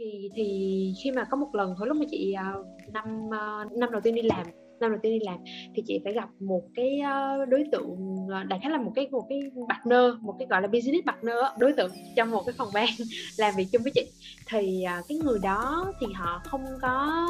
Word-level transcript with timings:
thì 0.00 0.30
thì 0.34 0.44
khi 1.02 1.10
mà 1.10 1.24
có 1.30 1.36
một 1.36 1.54
lần 1.54 1.74
hồi 1.74 1.88
lúc 1.88 1.96
mà 1.96 2.04
chị 2.10 2.34
uh, 2.60 2.66
năm 2.92 3.26
uh, 3.26 3.72
năm 3.72 3.90
đầu 3.92 4.00
tiên 4.00 4.14
đi 4.14 4.22
làm 4.22 4.46
năm 4.80 4.90
đầu 4.90 5.00
tiên 5.02 5.18
đi 5.18 5.26
làm 5.26 5.38
thì 5.74 5.82
chị 5.86 6.00
phải 6.04 6.12
gặp 6.12 6.28
một 6.40 6.62
cái 6.74 7.00
ờ, 7.00 7.44
đối 7.44 7.64
tượng 7.72 7.96
ờ, 8.30 8.44
đại 8.44 8.58
khái 8.62 8.70
là 8.70 8.78
một 8.78 8.92
cái 8.94 9.08
một 9.10 9.26
cái 9.28 9.40
partner 9.68 10.00
một 10.20 10.34
cái 10.38 10.48
gọi 10.50 10.62
là 10.62 10.68
business 10.68 11.06
partner 11.06 11.36
đối 11.58 11.72
tượng 11.72 11.90
trong 12.16 12.30
một 12.30 12.42
cái 12.46 12.54
phòng 12.58 12.68
ban 12.74 12.88
làm 13.38 13.54
việc 13.56 13.66
chung 13.72 13.82
với 13.82 13.92
chị. 13.94 14.10
Thì 14.46 14.82
ờ, 14.82 15.02
cái 15.08 15.18
người 15.18 15.38
đó 15.42 15.92
thì 16.00 16.06
họ 16.14 16.42
không 16.44 16.64
có 16.82 17.26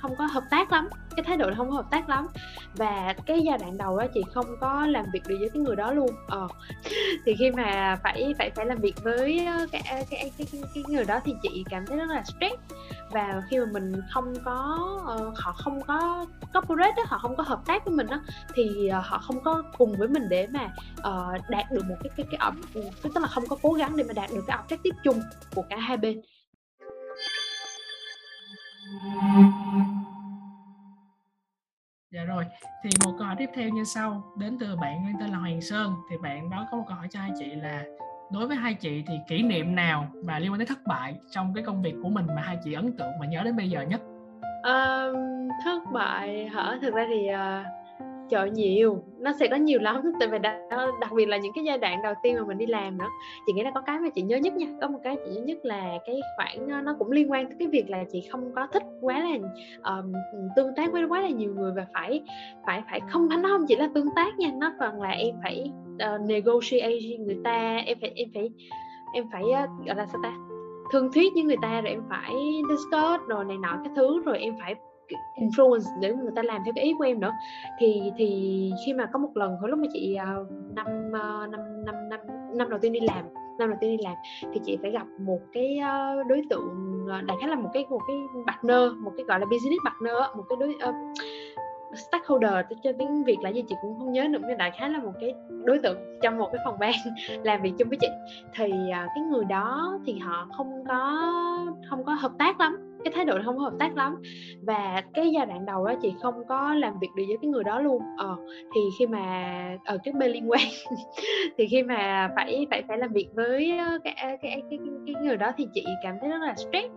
không 0.00 0.14
có 0.18 0.26
hợp 0.26 0.44
tác 0.50 0.72
lắm 0.72 0.88
cái 1.16 1.24
thái 1.24 1.36
độ 1.36 1.50
là 1.50 1.56
không 1.56 1.68
có 1.68 1.74
hợp 1.74 1.90
tác 1.90 2.08
lắm. 2.08 2.26
Và 2.76 3.14
cái 3.26 3.40
giai 3.44 3.58
đoạn 3.58 3.78
đầu 3.78 3.98
đó 3.98 4.06
chị 4.14 4.20
không 4.34 4.46
có 4.60 4.86
làm 4.86 5.04
việc 5.12 5.22
được 5.28 5.36
với 5.40 5.48
cái 5.48 5.62
người 5.62 5.76
đó 5.76 5.92
luôn. 5.92 6.10
Ờ 6.28 6.48
thì 7.26 7.34
khi 7.38 7.50
mà 7.50 7.96
phải 8.02 8.34
phải 8.38 8.50
phải 8.50 8.66
làm 8.66 8.78
việc 8.78 8.94
với 9.02 9.46
cái 9.72 9.82
cái 9.84 10.04
cái 10.10 10.30
cái, 10.38 10.46
cái 10.74 10.84
người 10.88 11.04
đó 11.04 11.20
thì 11.24 11.32
chị 11.42 11.64
cảm 11.70 11.86
thấy 11.86 11.98
rất 11.98 12.08
là 12.08 12.22
stress 12.22 12.56
và 13.10 13.42
khi 13.50 13.58
mà 13.58 13.66
mình 13.72 13.92
không 14.10 14.34
có 14.44 14.78
uh, 15.02 15.38
họ 15.38 15.52
không 15.52 15.82
có 15.82 16.26
corporate 16.54 16.92
đó, 16.96 17.02
họ 17.06 17.18
không 17.18 17.36
có 17.36 17.42
hợp 17.42 17.60
tác 17.66 17.84
với 17.84 17.94
mình 17.94 18.06
đó, 18.06 18.20
thì 18.54 18.90
uh, 18.98 19.04
họ 19.04 19.18
không 19.18 19.40
có 19.44 19.62
cùng 19.78 19.94
với 19.98 20.08
mình 20.08 20.28
để 20.28 20.46
mà 20.46 20.70
uh, 20.98 21.40
đạt 21.48 21.72
được 21.72 21.84
một 21.88 21.96
cái 22.02 22.10
cái 22.16 22.26
cái 22.30 22.38
cái 22.40 22.50
ừ, 22.74 22.90
tức 23.02 23.16
là 23.16 23.28
không 23.28 23.44
có 23.48 23.56
cố 23.62 23.72
gắng 23.72 23.96
để 23.96 24.04
mà 24.04 24.12
đạt 24.12 24.30
được 24.30 24.44
cái 24.46 24.58
objective 24.58 24.98
chung 25.04 25.20
của 25.54 25.62
cả 25.70 25.76
hai 25.76 25.96
bên. 25.96 26.20
Dạ 32.12 32.24
rồi, 32.24 32.44
thì 32.84 32.90
một 33.04 33.14
câu 33.18 33.26
hỏi 33.26 33.36
tiếp 33.38 33.50
theo 33.54 33.68
như 33.68 33.84
sau 33.84 34.32
Đến 34.38 34.58
từ 34.60 34.76
bạn 34.76 35.12
tên 35.20 35.30
là 35.30 35.38
Hoàng 35.38 35.60
Sơn 35.60 35.94
Thì 36.10 36.16
bạn 36.22 36.50
đó 36.50 36.66
có 36.70 36.76
một 36.76 36.84
câu 36.88 36.96
hỏi 36.96 37.08
cho 37.10 37.20
hai 37.20 37.30
chị 37.38 37.46
là 37.54 37.84
Đối 38.30 38.46
với 38.46 38.56
hai 38.56 38.74
chị 38.74 39.02
thì 39.06 39.14
kỷ 39.28 39.42
niệm 39.42 39.74
nào 39.74 40.06
mà 40.24 40.38
liên 40.38 40.52
quan 40.52 40.58
tới 40.58 40.66
thất 40.66 40.78
bại 40.86 41.14
Trong 41.30 41.54
cái 41.54 41.64
công 41.64 41.82
việc 41.82 41.94
của 42.02 42.08
mình 42.08 42.26
mà 42.26 42.42
hai 42.42 42.58
chị 42.64 42.72
ấn 42.72 42.96
tượng 42.96 43.10
và 43.20 43.26
nhớ 43.26 43.42
đến 43.42 43.56
bây 43.56 43.70
giờ 43.70 43.82
nhất 43.82 44.00
um, 44.62 45.48
Thất 45.64 45.78
bại 45.92 46.48
hả? 46.48 46.78
Thực 46.82 46.94
ra 46.94 47.06
thì 47.08 47.28
uh, 47.34 47.87
trời 48.30 48.50
nhiều. 48.50 49.04
Nó 49.18 49.32
sẽ 49.32 49.46
có 49.48 49.56
nhiều 49.56 49.80
lắm. 49.80 50.02
Tại 50.20 50.28
vì 50.28 50.38
đặc, 50.38 50.54
đặc 51.00 51.12
biệt 51.12 51.26
là 51.26 51.36
những 51.36 51.52
cái 51.54 51.64
giai 51.64 51.78
đoạn 51.78 52.02
đầu 52.02 52.14
tiên 52.22 52.36
mà 52.36 52.44
mình 52.44 52.58
đi 52.58 52.66
làm 52.66 52.98
nữa. 52.98 53.08
Chị 53.46 53.52
nghĩ 53.52 53.62
là 53.62 53.70
có 53.74 53.80
cái 53.80 53.98
mà 53.98 54.08
chị 54.08 54.22
nhớ 54.22 54.36
nhất 54.36 54.56
nha. 54.56 54.66
Có 54.80 54.88
một 54.88 54.98
cái 55.04 55.16
chị 55.24 55.30
nhớ 55.30 55.40
nhất 55.40 55.58
là 55.62 55.98
cái 56.06 56.20
khoảng 56.36 56.68
ờ, 56.68 56.80
nó 56.80 56.94
cũng 56.98 57.10
liên 57.10 57.30
quan 57.30 57.46
tới 57.46 57.56
cái 57.58 57.68
việc 57.68 57.90
là 57.90 58.04
chị 58.12 58.28
không 58.30 58.52
có 58.54 58.66
thích 58.72 58.82
quá 59.00 59.18
là 59.18 59.38
um, 59.94 60.12
tương 60.56 60.74
tác 60.76 60.92
với 60.92 61.04
quá 61.04 61.20
là 61.20 61.28
nhiều 61.28 61.54
người 61.54 61.72
và 61.76 61.86
phải 61.94 62.22
phải 62.66 62.82
phải 62.90 63.00
không 63.08 63.28
nó 63.28 63.48
không 63.48 63.66
chỉ 63.66 63.76
là 63.76 63.88
tương 63.94 64.08
tác 64.16 64.38
nha. 64.38 64.50
Nó 64.58 64.72
còn 64.80 65.02
là 65.02 65.10
em 65.10 65.34
phải 65.42 65.72
uh, 65.94 66.20
negotiate 66.20 67.16
người 67.18 67.38
ta. 67.44 67.76
Em 67.86 67.98
phải 68.00 68.12
em 68.14 68.28
phải 68.34 68.50
em 69.14 69.24
phải 69.32 69.42
uh, 69.42 69.86
gọi 69.86 69.96
là 69.96 70.06
sao 70.06 70.20
ta? 70.22 70.32
Thương 70.92 71.12
thuyết 71.12 71.32
với 71.34 71.42
người 71.42 71.56
ta 71.62 71.80
rồi 71.80 71.90
em 71.90 72.02
phải 72.10 72.34
discuss 72.68 73.28
rồi 73.28 73.44
này 73.44 73.56
nọ 73.62 73.78
cái 73.84 73.92
thứ. 73.96 74.22
Rồi 74.24 74.38
em 74.38 74.54
phải 74.60 74.74
influence 75.36 76.00
để 76.00 76.14
người 76.14 76.32
ta 76.36 76.42
làm 76.42 76.62
theo 76.64 76.72
cái 76.74 76.84
ý 76.84 76.94
của 76.98 77.04
em 77.04 77.20
nữa. 77.20 77.32
Thì 77.78 78.12
thì 78.16 78.70
khi 78.86 78.92
mà 78.92 79.06
có 79.12 79.18
một 79.18 79.30
lần 79.34 79.56
hồi 79.56 79.70
lúc 79.70 79.78
mà 79.78 79.86
chị 79.92 80.16
uh, 80.40 80.52
năm 80.74 80.86
uh, 81.08 81.50
năm 81.50 81.84
năm 81.84 82.08
năm 82.08 82.20
năm 82.54 82.70
đầu 82.70 82.78
tiên 82.78 82.92
đi 82.92 83.00
làm 83.00 83.24
năm 83.58 83.68
đầu 83.68 83.78
tiên 83.80 83.96
đi 83.96 84.04
làm 84.04 84.14
thì 84.54 84.60
chị 84.64 84.78
phải 84.82 84.90
gặp 84.90 85.06
một 85.20 85.40
cái 85.52 85.80
uh, 85.80 86.26
đối 86.26 86.42
tượng 86.50 87.02
uh, 87.04 87.24
đại 87.26 87.36
khái 87.40 87.48
là 87.48 87.56
một 87.56 87.70
cái 87.72 87.86
một 87.90 88.00
cái 88.08 88.16
partner 88.46 88.92
một 88.98 89.12
cái 89.16 89.24
gọi 89.24 89.40
là 89.40 89.46
business 89.46 89.84
partner 89.84 90.36
một 90.36 90.44
cái 90.48 90.56
đối 90.60 90.68
uh, 90.68 90.94
stakeholder 91.94 92.52
cho 92.82 92.92
tiếng 92.98 93.24
việt 93.24 93.36
là 93.42 93.50
gì 93.50 93.64
chị 93.68 93.74
cũng 93.82 93.98
không 93.98 94.12
nhớ 94.12 94.28
nữa 94.28 94.38
nhưng 94.48 94.58
đại 94.58 94.70
khái 94.78 94.90
là 94.90 94.98
một 94.98 95.12
cái 95.20 95.34
đối 95.64 95.78
tượng 95.78 95.98
trong 96.22 96.38
một 96.38 96.48
cái 96.52 96.60
phòng 96.64 96.78
ban 96.78 96.92
làm 97.44 97.62
việc 97.62 97.72
chung 97.78 97.88
với 97.88 97.98
chị. 98.00 98.08
Thì 98.54 98.72
uh, 98.72 99.10
cái 99.14 99.24
người 99.30 99.44
đó 99.44 99.98
thì 100.06 100.18
họ 100.18 100.48
không 100.56 100.84
có 100.88 101.26
không 101.90 102.04
có 102.04 102.14
hợp 102.14 102.32
tác 102.38 102.60
lắm 102.60 102.87
cái 103.04 103.12
thái 103.16 103.24
độ 103.24 103.38
không 103.44 103.58
hợp 103.58 103.72
tác 103.78 103.96
lắm. 103.96 104.16
Và 104.62 105.02
cái 105.14 105.30
giai 105.30 105.46
đoạn 105.46 105.66
đầu 105.66 105.86
đó 105.86 105.94
chị 106.02 106.14
không 106.22 106.46
có 106.48 106.74
làm 106.74 106.98
việc 106.98 107.08
được 107.16 107.24
với 107.28 107.36
cái 107.42 107.50
người 107.50 107.64
đó 107.64 107.80
luôn. 107.80 108.02
Ờ 108.18 108.36
thì 108.74 108.80
khi 108.98 109.06
mà 109.06 109.22
ở 109.84 109.98
cái 110.04 110.14
bên 110.14 110.30
liên 110.30 110.50
quan 110.50 110.62
thì 111.58 111.66
khi 111.66 111.82
mà 111.82 112.30
phải 112.36 112.66
phải 112.70 112.82
phải 112.88 112.98
làm 112.98 113.12
việc 113.12 113.28
với 113.34 113.78
ờ, 113.78 113.98
cái 114.04 114.14
cái, 114.16 114.38
cái 114.42 114.62
cái 114.70 114.78
cái 115.06 115.14
người 115.22 115.36
đó 115.36 115.52
thì 115.56 115.66
chị 115.74 115.84
cảm 116.02 116.14
thấy 116.20 116.30
rất 116.30 116.42
là 116.42 116.54
stress. 116.54 116.94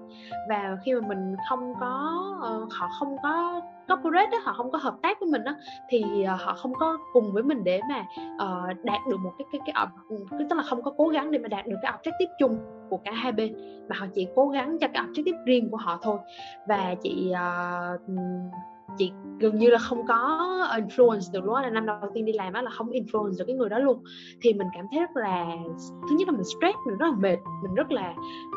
Và 0.50 0.78
khi 0.86 0.94
mà 0.94 1.08
mình 1.08 1.36
không 1.50 1.74
có 1.80 2.24
uh, 2.38 2.74
họ 2.74 2.90
không 3.00 3.16
có 3.24 3.62
corporate 3.90 4.30
đó, 4.32 4.38
họ 4.44 4.54
không 4.54 4.72
có 4.72 4.78
hợp 4.78 4.96
tác 5.02 5.20
với 5.20 5.30
mình 5.30 5.44
đó 5.44 5.56
thì 5.90 6.04
uh, 6.34 6.42
họ 6.42 6.54
không 6.54 6.74
có 6.74 6.98
cùng 7.14 7.34
với 7.34 7.44
mình 7.44 7.64
để 7.64 7.82
mà 7.90 8.06
uh, 8.36 8.84
đạt 8.84 9.02
được 9.10 9.18
một 9.18 9.32
cái 9.38 9.46
cái 9.52 9.62
cái, 9.66 9.86
cái 10.32 10.40
tức 10.50 10.56
là 10.56 10.64
không 10.64 10.82
có 10.84 10.92
cố 10.98 11.08
gắng 11.08 11.32
để 11.32 11.40
mà 11.40 11.48
đạt 11.48 11.68
được 11.68 11.78
cái 11.82 11.92
objective 11.92 12.34
chung 12.40 12.81
của 12.92 12.98
cả 12.98 13.12
hai 13.12 13.32
bên 13.32 13.56
mà 13.90 13.96
họ 13.96 14.08
chỉ 14.14 14.28
cố 14.36 14.48
gắng 14.48 14.78
cho 14.82 14.88
cái 14.94 15.04
objective 15.04 15.46
riêng 15.46 15.70
của 15.70 15.78
họ 15.78 16.00
thôi. 16.02 16.18
Và 16.68 16.96
chị 17.04 17.32
uh, 17.32 18.02
chị 18.98 19.12
gần 19.42 19.58
như 19.58 19.70
là 19.70 19.78
không 19.78 20.06
có 20.08 20.16
influence 20.78 21.32
được 21.34 21.46
luôn 21.46 21.56
là 21.56 21.70
năm 21.70 21.86
đầu 21.86 21.98
tiên 22.14 22.26
đi 22.26 22.34
làm 22.34 22.54
á 22.54 22.62
là 22.62 22.72
không 22.72 22.90
influence 22.90 23.38
được 23.40 23.46
cái 23.48 23.56
người 23.56 23.70
đó 23.70 23.80
luôn. 23.80 24.04
Thì 24.42 24.54
mình 24.54 24.68
cảm 24.74 24.86
thấy 24.92 25.00
rất 25.00 25.10
là 25.16 25.46
thứ 26.10 26.16
nhất 26.16 26.28
là 26.28 26.32
mình 26.32 26.44
stress 26.44 26.78
mình 26.88 26.98
rất 26.98 27.06
là 27.06 27.16
mệt 27.18 27.38
mình 27.64 27.76
rất 27.76 27.92
là 27.92 28.14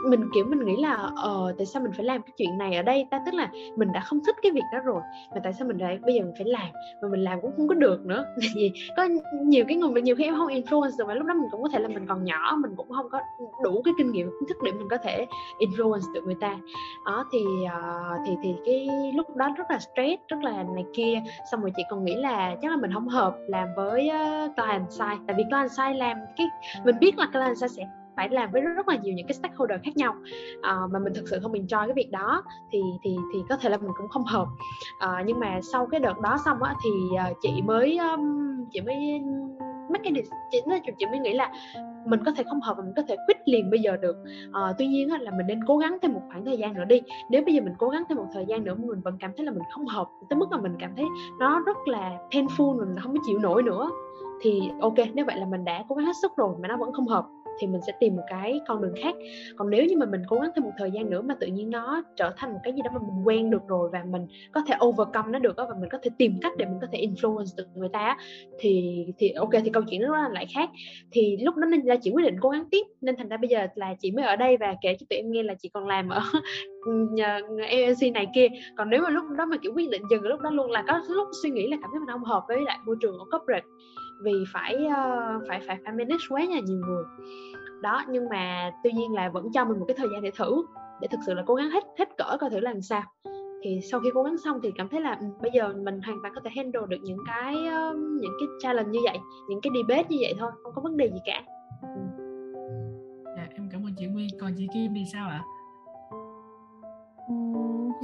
mình 0.09 0.29
kiểu 0.35 0.45
mình 0.45 0.65
nghĩ 0.65 0.77
là 0.83 1.11
ờ 1.17 1.55
tại 1.59 1.67
sao 1.67 1.83
mình 1.83 1.93
phải 1.93 2.05
làm 2.05 2.23
cái 2.23 2.33
chuyện 2.37 2.59
này 2.59 2.77
ở 2.77 2.83
đây 2.83 3.07
ta? 3.11 3.21
Tức 3.27 3.35
là 3.35 3.51
mình 3.77 3.93
đã 3.93 4.01
không 4.01 4.21
thích 4.27 4.37
cái 4.43 4.53
việc 4.53 4.65
đó 4.73 4.79
rồi 4.85 5.01
mà 5.35 5.41
tại 5.45 5.53
sao 5.53 5.69
mình 5.69 5.79
lại 5.79 5.99
bây 6.03 6.15
giờ 6.15 6.23
mình 6.23 6.35
phải 6.37 6.47
làm 6.47 6.69
mà 7.03 7.09
mình 7.09 7.21
làm 7.21 7.41
cũng 7.41 7.51
không 7.57 7.69
có 7.69 7.75
được 7.75 8.07
nữa? 8.07 8.25
Vì 8.57 8.73
có 8.97 9.09
nhiều 9.43 9.65
cái 9.69 9.77
người 9.77 9.91
mà 9.91 10.01
nhiều 10.01 10.17
khi 10.17 10.25
em 10.25 10.35
không 10.37 10.49
influence 10.49 10.91
được 10.99 11.07
mà 11.09 11.15
lúc 11.15 11.27
đó 11.27 11.35
mình 11.35 11.49
cũng 11.51 11.63
có 11.63 11.69
thể 11.69 11.79
là 11.79 11.89
mình 11.89 12.07
còn 12.07 12.25
nhỏ 12.25 12.57
mình 12.61 12.73
cũng 12.77 12.91
không 12.91 13.11
có 13.11 13.21
đủ 13.65 13.83
cái 13.85 13.95
kinh 13.99 14.13
nghiệm 14.13 14.27
kiến 14.27 14.49
thức 14.49 14.57
để 14.65 14.73
mình 14.73 14.89
có 14.91 14.97
thể 14.97 15.27
influence 15.59 16.13
được 16.15 16.25
người 16.25 16.37
ta. 16.41 16.59
Đó 17.07 17.25
thì 17.33 17.39
uh, 17.65 18.21
thì 18.27 18.33
thì 18.43 18.55
cái 18.67 18.89
lúc 19.15 19.37
đó 19.37 19.49
rất 19.57 19.71
là 19.71 19.79
stress 19.79 20.23
rất 20.29 20.43
là 20.43 20.63
này 20.63 20.85
kia. 20.97 21.23
Xong 21.51 21.61
rồi 21.61 21.73
chị 21.77 21.83
còn 21.91 22.05
nghĩ 22.05 22.15
là 22.17 22.57
chắc 22.63 22.71
là 22.71 22.77
mình 22.77 22.93
không 22.93 23.09
hợp 23.09 23.37
làm 23.47 23.69
với 23.77 24.09
ờ, 24.09 24.45
uh, 24.45 24.57
client 24.57 24.91
side 24.91 25.25
tại 25.27 25.37
vì 25.37 25.45
client 25.45 25.71
side 25.71 25.95
làm 25.95 26.19
cái 26.37 26.47
mình 26.85 26.99
biết 26.99 27.19
là 27.19 27.27
client 27.33 27.57
side 27.57 27.69
sẽ 27.69 27.87
phải 28.17 28.29
làm 28.29 28.51
với 28.53 28.63
rất 28.63 28.89
là 28.89 28.97
nhiều 28.97 29.15
những 29.15 29.27
cái 29.27 29.35
stakeholder 29.35 29.81
khác 29.85 29.97
nhau. 29.97 30.15
À, 30.63 30.77
mà 30.93 30.99
mình 30.99 31.15
thực 31.15 31.29
sự 31.29 31.39
không 31.43 31.53
enjoy 31.53 31.87
cái 31.87 31.95
việc 31.95 32.11
đó 32.11 32.43
thì 32.73 32.83
thì 33.03 33.17
thì 33.33 33.39
có 33.49 33.57
thể 33.57 33.69
là 33.69 33.77
mình 33.77 33.93
cũng 33.97 34.09
không 34.09 34.25
hợp. 34.25 34.47
À, 34.99 35.23
nhưng 35.27 35.41
mà 35.41 35.61
sau 35.73 35.87
cái 35.87 36.01
đợt 36.01 36.21
đó 36.21 36.37
xong 36.45 36.63
á 36.63 36.75
thì 36.85 36.91
ờ, 37.19 37.33
chị 37.41 37.63
mới 37.65 37.99
um, 37.99 38.21
chị 38.71 38.81
mới 38.81 38.97
mấy 39.91 39.99
cái 40.05 40.13
chị 40.51 40.61
nói 40.67 40.81
chị 40.99 41.07
mới 41.07 41.19
nghĩ 41.19 41.33
là 41.33 41.53
mình 42.07 42.25
có 42.25 42.33
thể 42.33 42.45
không 42.45 42.61
hợp 42.61 42.77
và 42.77 42.83
mình 42.85 42.93
có 42.97 43.03
thể 43.09 43.17
quit 43.27 43.37
liền 43.45 43.71
bây 43.71 43.81
giờ 43.81 43.97
được. 43.97 44.17
À, 44.53 44.73
tuy 44.79 44.87
nhiên 44.87 45.23
là 45.23 45.31
mình 45.31 45.47
nên 45.47 45.65
cố 45.67 45.79
gắng 45.79 45.99
thêm 46.03 46.13
một 46.13 46.21
khoảng 46.29 46.45
thời 46.45 46.57
gian 46.57 46.75
nữa 46.75 46.85
đi. 46.85 47.01
Nếu 47.31 47.43
bây 47.45 47.55
giờ 47.55 47.61
mình 47.61 47.75
cố 47.79 47.89
gắng 47.89 48.05
thêm 48.09 48.19
một 48.19 48.27
thời 48.33 48.47
gian 48.47 48.65
nữa 48.65 48.75
mà 48.75 48.85
mình 48.87 49.01
vẫn 49.01 49.17
cảm 49.21 49.31
thấy 49.37 49.47
là 49.47 49.53
mình 49.53 49.63
không 49.73 49.87
hợp 49.87 50.09
tới 50.29 50.37
mức 50.37 50.47
mà 50.51 50.57
mình 50.57 50.77
cảm 50.79 50.91
thấy 50.97 51.07
nó 51.39 51.63
rất 51.67 51.77
là 51.89 52.19
painful 52.31 52.79
mình 52.79 52.97
không 53.03 53.17
có 53.17 53.23
chịu 53.27 53.39
nổi 53.39 53.63
nữa 53.63 53.91
thì 54.41 54.71
ok 54.81 54.95
nếu 55.15 55.25
vậy 55.25 55.37
là 55.37 55.47
mình 55.47 55.65
đã 55.65 55.85
cố 55.89 55.95
gắng 55.97 56.07
hết 56.07 56.17
sức 56.23 56.37
rồi 56.37 56.55
mà 56.61 56.69
nó 56.69 56.77
vẫn 56.77 56.93
không 56.93 57.07
hợp 57.07 57.27
thì 57.61 57.67
mình 57.67 57.81
sẽ 57.87 57.93
tìm 58.01 58.17
một 58.17 58.23
cái 58.31 58.61
con 58.67 58.83
đường 58.83 58.95
khác. 59.03 59.15
Còn 59.57 59.71
nếu 59.71 59.87
như 59.87 59.97
mà 59.97 60.07
mình 60.07 60.23
cố 60.29 60.39
gắng 60.39 60.51
thêm 60.55 60.65
một 60.65 60.73
thời 60.79 60.91
gian 60.91 61.11
nữa 61.11 61.23
mà 61.23 61.35
tự 61.41 61.47
nhiên 61.47 61.71
nó 61.71 62.03
trở 62.17 62.33
thành 62.37 62.53
một 62.53 62.61
cái 62.65 62.73
gì 62.73 62.83
đó 62.85 62.91
mà 62.95 63.01
mình 63.01 63.27
quen 63.27 63.51
được 63.51 63.63
rồi 63.69 63.89
và 63.93 64.05
mình 64.11 64.27
có 64.53 64.63
thể 64.67 64.75
overcome 64.85 65.31
nó 65.31 65.39
được 65.39 65.57
và 65.57 65.75
mình 65.81 65.89
có 65.91 65.99
thể 66.03 66.11
tìm 66.19 66.39
cách 66.43 66.53
để 66.59 66.65
mình 66.65 66.79
có 66.81 66.87
thể 66.93 67.07
influence 67.07 67.57
được 67.57 67.69
người 67.75 67.89
ta 67.89 68.17
thì 68.59 69.05
thì 69.19 69.31
ok, 69.31 69.51
thì 69.65 69.71
câu 69.71 69.83
chuyện 69.91 70.03
nó 70.03 70.29
lại 70.29 70.47
khác. 70.55 70.71
Thì 71.11 71.37
lúc 71.37 71.57
đó 71.57 71.67
nên 71.67 71.81
là 71.81 71.97
chị 72.03 72.11
quyết 72.11 72.25
định 72.25 72.37
cố 72.41 72.49
gắng 72.49 72.65
tiếp, 72.71 72.87
nên 73.01 73.17
thành 73.17 73.29
ra 73.29 73.37
bây 73.37 73.49
giờ 73.49 73.67
là 73.75 73.95
chị 74.01 74.11
mới 74.11 74.25
ở 74.25 74.37
đây 74.37 74.57
và 74.57 74.75
kể 74.83 74.97
cho 75.01 75.07
tụi 75.11 75.17
em 75.17 75.31
nghe 75.31 75.43
là 75.43 75.55
chị 75.55 75.69
còn 75.69 75.87
làm 75.87 76.09
ở 76.09 76.21
nhờ 76.87 77.41
này 78.15 78.27
kia. 78.35 78.49
Còn 78.77 78.91
nếu 78.91 79.03
mà 79.03 79.11
lúc 79.11 79.25
đó 79.39 79.47
mà 79.47 79.57
kiểu 79.57 79.73
quyết 79.75 79.91
định 79.91 80.03
dừng 80.11 80.23
lúc 80.23 80.41
đó 80.41 80.51
luôn 80.51 80.71
là 80.71 80.85
có 80.89 81.01
lúc 81.09 81.29
suy 81.43 81.51
nghĩ 81.51 81.69
là 81.69 81.77
cảm 81.83 81.91
thấy 81.91 82.01
mình 82.01 82.09
không 82.13 82.25
hợp 82.25 82.45
với 82.49 82.61
lại 82.61 82.79
môi 82.87 82.97
trường 83.01 83.19
ở 83.19 83.25
corporate. 83.31 83.67
Vì 84.23 84.33
phải 84.53 84.75
uh, 84.87 85.43
phải 85.49 85.61
phải 85.67 85.79
phải 85.85 85.93
manage 85.93 86.25
quá 86.29 86.41
là 86.41 86.61
nhiều 86.65 86.81
người. 86.87 87.05
Đó 87.83 88.03
nhưng 88.09 88.29
mà 88.29 88.71
tuy 88.85 88.93
nhiên 88.93 89.13
là 89.13 89.29
vẫn 89.29 89.53
cho 89.55 89.65
mình 89.65 89.79
một 89.79 89.85
cái 89.89 89.97
thời 89.99 90.09
gian 90.13 90.23
để 90.23 90.31
thử 90.37 90.65
để 91.01 91.09
thực 91.11 91.21
sự 91.27 91.35
là 91.35 91.43
cố 91.47 91.55
gắng 91.55 91.71
hết 91.71 91.85
hết 91.99 92.09
cỡ 92.19 92.37
coi 92.41 92.51
thử 92.51 92.61
làm 92.61 92.83
sao. 92.83 93.03
Thì 93.63 93.81
sau 93.91 94.01
khi 94.01 94.11
cố 94.15 94.23
gắng 94.23 94.39
xong 94.39 94.61
thì 94.63 94.71
cảm 94.77 94.89
thấy 94.89 95.01
là 95.01 95.17
ừ, 95.21 95.27
bây 95.43 95.51
giờ 95.55 95.73
mình 95.85 96.01
hoàn 96.03 96.19
toàn 96.23 96.35
có 96.35 96.41
thể 96.45 96.51
handle 96.57 96.83
được 96.89 96.97
những 97.03 97.19
cái 97.27 97.55
uh, 97.55 97.97
những 97.97 98.33
cái 98.41 98.49
challenge 98.59 98.91
như 98.91 99.01
vậy 99.05 99.19
những 99.49 99.61
cái 99.61 99.73
debate 99.77 100.09
như 100.09 100.17
vậy 100.21 100.35
thôi 100.39 100.51
không 100.63 100.73
có 100.75 100.81
vấn 100.83 100.97
đề 100.97 101.07
gì 101.07 101.19
cả. 101.27 101.43
Ừ. 101.83 102.01
Dạ, 103.37 103.47
em 103.55 103.69
cảm 103.73 103.87
ơn 103.87 103.93
chị 103.97 104.07
Nguyên. 104.07 104.29
Còn 104.41 104.51
chị 104.57 104.67
Kim 104.75 104.93
thì 104.95 105.05
sao 105.13 105.29
ạ? 105.29 105.45
à? 105.45 105.64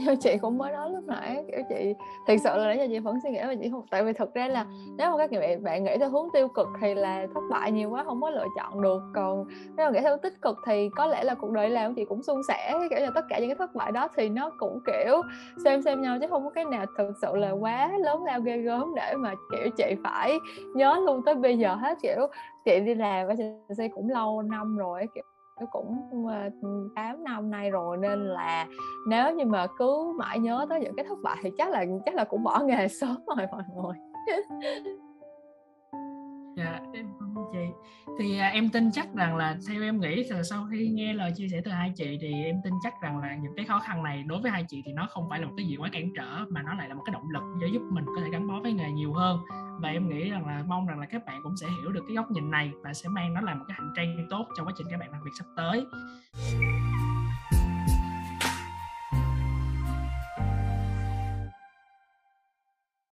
Như 0.06 0.17
chị 0.17 0.38
cũng 0.38 0.58
mới 0.58 0.73
nói 0.73 0.91
lúc 0.91 1.05
nãy, 1.06 1.44
kiểu, 1.49 1.61
chị 1.69 1.94
thật 2.26 2.35
sự 2.44 2.50
là 2.56 2.64
nãy 2.64 2.79
giờ 2.79 2.87
chị 2.88 2.99
vẫn 2.99 3.19
suy 3.23 3.31
nghĩ 3.31 3.41
mà 3.43 3.55
chị 3.62 3.70
không, 3.70 3.87
tại 3.91 4.05
vì 4.05 4.12
thực 4.12 4.35
ra 4.35 4.49
là 4.49 4.67
nếu 4.99 5.11
mà 5.11 5.17
các 5.19 5.41
bạn 5.41 5.62
bạn 5.62 5.85
nghĩ 5.85 5.97
theo 5.99 6.11
hướng 6.11 6.29
tiêu 6.32 6.49
cực 6.49 6.69
thì 6.81 6.94
là 6.94 7.26
thất 7.35 7.41
bại 7.50 7.73
nhiều 7.73 7.91
quá, 7.91 8.05
không 8.05 8.20
có 8.20 8.31
lựa 8.31 8.47
chọn 8.56 8.82
được. 8.82 9.02
Còn 9.14 9.44
nếu 9.76 9.87
mà 9.87 9.91
nghĩ 9.91 10.00
theo 10.00 10.17
tích 10.17 10.43
cực 10.43 10.56
thì 10.67 10.88
có 10.97 11.06
lẽ 11.06 11.25
là 11.25 11.35
cuộc 11.35 11.50
đời 11.50 11.70
làm 11.70 11.94
chị 11.94 12.05
cũng 12.05 12.23
suôn 12.23 12.43
sẻ, 12.49 12.75
kiểu 12.91 12.99
là 12.99 13.11
tất 13.14 13.25
cả 13.29 13.38
những 13.38 13.49
cái 13.49 13.56
thất 13.56 13.75
bại 13.75 13.93
đó 13.93 14.08
thì 14.17 14.29
nó 14.29 14.50
cũng, 14.58 14.81
kiểu, 14.87 15.23
xem 15.64 15.82
xem 15.82 16.02
nhau 16.02 16.19
chứ 16.20 16.26
không 16.31 16.44
có 16.44 16.50
cái 16.50 16.64
nào 16.64 16.87
thực 16.99 17.12
sự 17.23 17.37
là 17.37 17.50
quá 17.50 17.91
lớn 17.99 18.25
lao 18.25 18.41
ghê 18.41 18.58
gớm 18.58 18.94
để 18.97 19.14
mà, 19.17 19.35
kiểu, 19.52 19.70
chị 19.76 19.94
phải 20.05 20.38
nhớ 20.75 21.00
luôn 21.06 21.23
tới 21.26 21.35
bây 21.35 21.58
giờ 21.58 21.75
hết, 21.75 21.99
kiểu, 22.02 22.26
chị 22.64 22.81
đi 22.81 22.94
làm 22.94 23.29
ở 23.29 23.35
chị 23.76 23.88
cũng 23.94 24.11
lâu 24.11 24.43
năm 24.43 24.76
rồi, 24.76 25.06
kiểu 25.14 25.25
cũng 25.71 26.27
ờ, 26.27 26.51
8 26.95 27.25
năm 27.25 27.51
nay 27.51 27.71
rồi 27.71 27.97
nên 27.97 28.29
là 28.29 28.67
nếu 29.09 29.35
như 29.35 29.45
mà 29.45 29.67
cứ 29.79 30.12
mãi 30.19 30.39
nhớ 30.39 30.67
tới 30.69 30.81
những 30.81 30.97
cái 30.97 31.05
thất 31.09 31.19
bại 31.23 31.37
thì 31.43 31.51
chắc 31.59 31.71
là 31.71 31.85
chắc 32.07 32.15
là 32.15 32.25
cũng 32.25 32.45
bỏ 32.45 32.61
nghề 32.65 32.89
sớm 33.01 33.17
rồi 33.27 33.47
mọi 33.51 33.62
người 33.77 33.95
dạ 36.61 36.81
em 36.95 37.07
chị. 37.53 37.67
Thì 38.19 38.39
à, 38.39 38.49
em 38.49 38.69
tin 38.69 38.91
chắc 38.93 39.15
rằng 39.15 39.37
là 39.37 39.57
theo 39.69 39.83
em 39.83 40.01
nghĩ 40.01 40.25
là 40.25 40.43
sau 40.43 40.67
khi 40.71 40.89
nghe 40.89 41.12
lời 41.12 41.33
chia 41.37 41.49
sẻ 41.49 41.61
từ 41.65 41.71
hai 41.71 41.93
chị 41.97 42.19
thì 42.21 42.45
em 42.45 42.57
tin 42.65 42.73
chắc 42.83 42.95
rằng 43.03 43.19
là 43.19 43.35
những 43.35 43.53
cái 43.57 43.65
khó 43.65 43.79
khăn 43.79 44.03
này 44.03 44.23
đối 44.27 44.41
với 44.41 44.51
hai 44.51 44.65
chị 44.69 44.83
thì 44.87 44.93
nó 44.93 45.07
không 45.11 45.29
phải 45.31 45.41
là 45.41 45.47
một 45.47 45.55
cái 45.57 45.67
gì 45.67 45.77
quá 45.77 45.89
cản 45.93 46.12
trở 46.17 46.45
mà 46.51 46.62
nó 46.62 46.75
lại 46.75 46.89
là 46.89 46.95
một 46.95 47.03
cái 47.07 47.12
động 47.12 47.31
lực 47.31 47.43
để 47.61 47.69
giúp 47.73 47.83
mình 47.91 48.05
có 48.07 48.23
thể 48.25 48.31
gắn 48.31 48.49
bó 48.49 48.61
với 48.62 48.73
nghề 48.73 48.91
nhiều 48.91 49.12
hơn. 49.12 49.39
Và 49.81 49.89
em 49.89 50.09
nghĩ 50.09 50.31
rằng 50.31 50.47
là 50.47 50.65
mong 50.69 50.87
rằng 50.87 51.01
là 51.01 51.07
các 51.07 51.23
bạn 51.27 51.41
cũng 51.43 51.57
sẽ 51.57 51.67
hiểu 51.81 51.93
được 51.93 52.05
cái 52.09 52.17
góc 52.17 52.31
nhìn 52.31 52.51
này 52.51 52.73
và 52.83 52.95
sẽ 52.95 53.09
mang 53.09 53.35
nó 53.35 53.41
là 53.41 53.55
một 53.55 53.65
cái 53.69 53.77
hành 53.81 53.93
trang 53.97 54.27
tốt 54.31 54.47
trong 54.57 54.67
quá 54.67 54.73
trình 54.79 54.87
các 54.91 55.01
bạn 55.01 55.11
làm 55.11 55.23
việc 55.25 55.33
sắp 55.39 55.47
tới. 55.57 55.85